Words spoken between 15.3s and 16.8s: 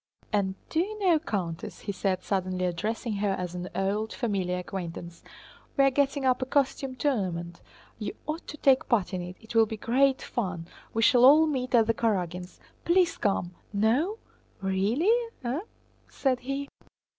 eh?" said he.